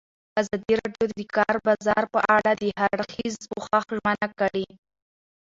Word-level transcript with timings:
ازادي 0.41 0.73
راډیو 0.81 1.05
د 1.07 1.13
د 1.19 1.21
کار 1.35 1.55
بازار 1.67 2.03
په 2.13 2.19
اړه 2.35 2.51
د 2.55 2.63
هر 2.79 2.91
اړخیز 3.01 3.35
پوښښ 3.49 3.85
ژمنه 3.97 4.27
کړې. 4.39 4.67